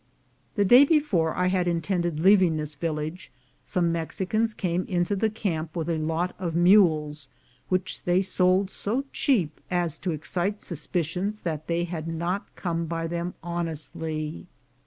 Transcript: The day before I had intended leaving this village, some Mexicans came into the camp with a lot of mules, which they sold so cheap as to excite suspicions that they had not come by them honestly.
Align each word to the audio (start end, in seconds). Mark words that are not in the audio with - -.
The 0.55 0.65
day 0.65 0.83
before 0.83 1.35
I 1.35 1.45
had 1.45 1.67
intended 1.67 2.19
leaving 2.19 2.57
this 2.57 2.73
village, 2.73 3.31
some 3.63 3.91
Mexicans 3.91 4.55
came 4.55 4.83
into 4.85 5.15
the 5.15 5.29
camp 5.29 5.75
with 5.75 5.87
a 5.91 5.99
lot 5.99 6.35
of 6.39 6.55
mules, 6.55 7.29
which 7.69 8.01
they 8.01 8.23
sold 8.23 8.71
so 8.71 9.03
cheap 9.13 9.61
as 9.69 9.99
to 9.99 10.09
excite 10.09 10.59
suspicions 10.63 11.41
that 11.41 11.67
they 11.67 11.83
had 11.83 12.07
not 12.07 12.47
come 12.55 12.87
by 12.87 13.05
them 13.05 13.35
honestly. 13.43 14.47